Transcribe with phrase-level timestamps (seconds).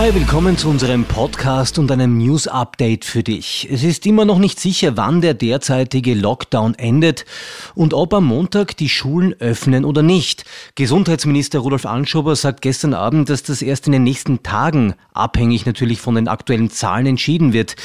[0.00, 3.68] Hi, willkommen zu unserem Podcast und einem News-Update für dich.
[3.70, 7.26] Es ist immer noch nicht sicher, wann der derzeitige Lockdown endet
[7.74, 10.46] und ob am Montag die Schulen öffnen oder nicht.
[10.74, 16.00] Gesundheitsminister Rudolf Anschober sagt gestern Abend, dass das erst in den nächsten Tagen, abhängig natürlich
[16.00, 17.76] von den aktuellen Zahlen, entschieden wird.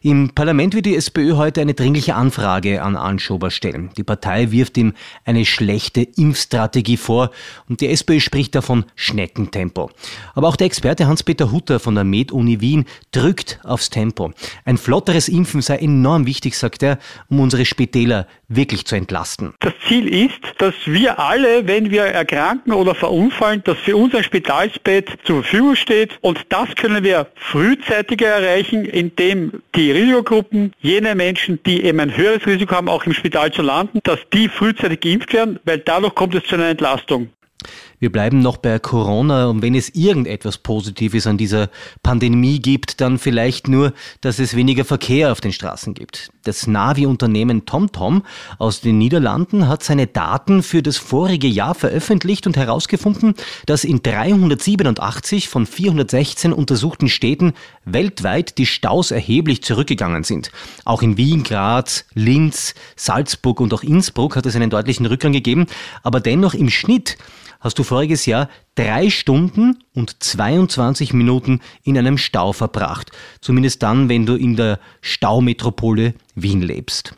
[0.00, 3.90] Im Parlament wird die SPÖ heute eine dringliche Anfrage an Anschober stellen.
[3.96, 4.92] Die Partei wirft ihm
[5.24, 7.32] eine schlechte Impfstrategie vor
[7.68, 9.90] und die SPÖ spricht davon Schneckentempo.
[10.36, 14.32] Aber auch der Experte Hans-Peter Huth Luther von der Med-Uni Wien drückt aufs Tempo.
[14.66, 16.98] Ein flotteres Impfen sei enorm wichtig, sagt er,
[17.30, 19.54] um unsere Spitäler wirklich zu entlasten.
[19.60, 24.24] Das Ziel ist, dass wir alle, wenn wir erkranken oder verunfallen, dass für uns ein
[24.24, 31.60] Spitalsbett zur Verfügung steht und das können wir frühzeitiger erreichen, indem die Risikogruppen, jene Menschen,
[31.64, 35.32] die eben ein höheres Risiko haben, auch im Spital zu landen, dass die frühzeitig geimpft
[35.32, 37.30] werden, weil dadurch kommt es zu einer Entlastung.
[37.98, 41.70] Wir bleiben noch bei Corona und wenn es irgendetwas Positives an dieser
[42.02, 46.30] Pandemie gibt, dann vielleicht nur, dass es weniger Verkehr auf den Straßen gibt.
[46.44, 48.22] Das Navi-Unternehmen TomTom
[48.58, 53.34] aus den Niederlanden hat seine Daten für das vorige Jahr veröffentlicht und herausgefunden,
[53.66, 60.50] dass in 387 von 416 untersuchten Städten weltweit die Staus erheblich zurückgegangen sind.
[60.84, 65.66] Auch in Wien, Graz, Linz, Salzburg und auch Innsbruck hat es einen deutlichen Rückgang gegeben,
[66.02, 67.16] aber dennoch im Schnitt
[67.60, 73.12] hast du voriges Jahr drei Stunden und 22 Minuten in einem Stau verbracht.
[73.40, 77.14] Zumindest dann, wenn du in der Staumetropole Wien lebst.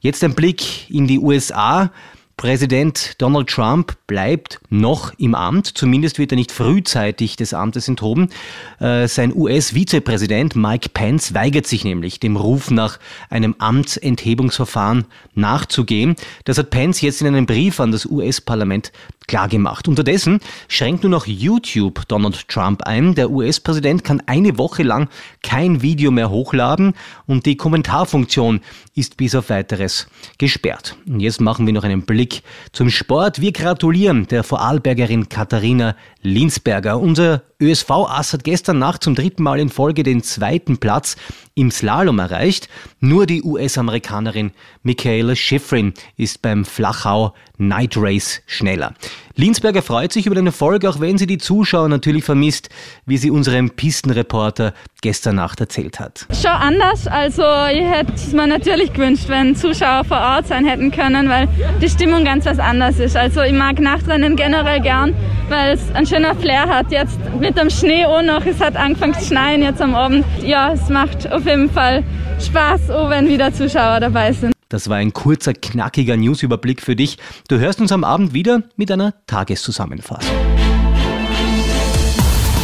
[0.00, 1.90] Jetzt ein Blick in die USA.
[2.40, 8.30] Präsident Donald Trump bleibt noch im Amt, zumindest wird er nicht frühzeitig des Amtes enthoben.
[8.78, 16.16] Äh, sein US-Vizepräsident Mike Pence weigert sich nämlich, dem Ruf nach einem Amtsenthebungsverfahren nachzugehen.
[16.46, 18.90] Das hat Pence jetzt in einem Brief an das US-Parlament
[19.28, 19.86] klargemacht.
[19.86, 23.14] Unterdessen schränkt nur noch YouTube Donald Trump ein.
[23.14, 25.08] Der US-Präsident kann eine Woche lang
[25.42, 26.94] kein Video mehr hochladen
[27.26, 28.60] und die Kommentarfunktion
[28.94, 30.08] ist bis auf weiteres
[30.38, 30.96] gesperrt.
[31.06, 32.29] Und jetzt machen wir noch einen Blick
[32.72, 33.40] zum Sport.
[33.40, 36.98] Wir gratulieren der Vorarlbergerin Katharina Linsberger.
[36.98, 41.16] Unser ÖSV-Ass hat gestern Nacht zum dritten Mal in Folge den zweiten Platz
[41.54, 42.68] im Slalom erreicht.
[43.00, 48.94] Nur die US-Amerikanerin Michaela Schifrin ist beim Flachau Night Race schneller.
[49.36, 52.68] Linsberger freut sich über den Erfolg, auch wenn sie die Zuschauer natürlich vermisst,
[53.06, 56.26] wie sie unserem Pistenreporter gestern Nacht erzählt hat.
[56.30, 57.42] Schon anders, also
[57.72, 61.48] ich hätte es mir natürlich gewünscht, wenn Zuschauer vor Ort sein hätten können, weil
[61.80, 63.16] die Stimmung ganz was anders ist.
[63.16, 65.14] Also ich mag Nachtrennen generell gern,
[65.48, 66.90] weil es einen schönen Flair hat.
[66.90, 70.24] Jetzt mit dem Schnee auch noch, es hat angefangen zu schneien jetzt am Abend.
[70.42, 72.04] Ja, es macht auf jeden Fall
[72.40, 74.52] Spaß, auch wenn wieder Zuschauer dabei sind.
[74.68, 77.18] Das war ein kurzer, knackiger Newsüberblick für dich.
[77.48, 80.36] Du hörst uns am Abend wieder mit einer Tageszusammenfassung.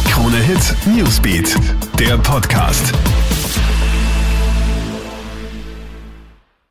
[0.09, 1.55] Krone Hit Newsbeat,
[1.99, 2.93] der Podcast.